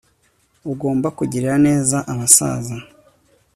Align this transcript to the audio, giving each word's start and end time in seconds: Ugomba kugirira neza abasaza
Ugomba 0.71 1.07
kugirira 1.17 1.55
neza 1.67 1.97
abasaza 2.11 2.77